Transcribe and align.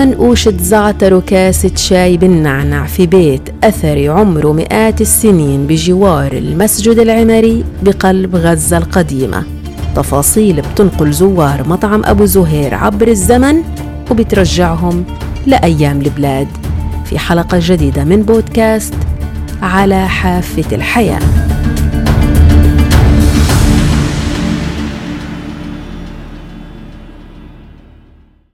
منقوشة 0.00 0.54
زعتر 0.60 1.14
وكاسة 1.14 1.70
شاي 1.76 2.16
بالنعنع 2.16 2.86
في 2.86 3.06
بيت 3.06 3.42
أثري 3.64 4.08
عمره 4.08 4.52
مئات 4.52 5.00
السنين 5.00 5.66
بجوار 5.66 6.32
المسجد 6.32 6.98
العمري 6.98 7.64
بقلب 7.82 8.36
غزة 8.36 8.78
القديمة. 8.78 9.44
تفاصيل 9.96 10.62
بتنقل 10.62 11.12
زوار 11.12 11.68
مطعم 11.68 12.02
أبو 12.04 12.24
زهير 12.24 12.74
عبر 12.74 13.08
الزمن 13.08 13.62
وبترجعهم 14.10 15.04
لأيام 15.46 16.00
البلاد. 16.00 16.48
في 17.04 17.18
حلقة 17.18 17.58
جديدة 17.62 18.04
من 18.04 18.22
بودكاست 18.22 18.94
على 19.62 20.08
حافة 20.08 20.76
الحياة. 20.76 21.20